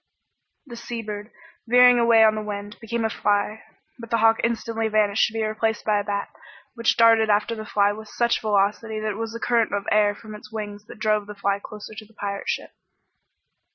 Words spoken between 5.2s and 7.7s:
to be replaced by a bat, which darted after the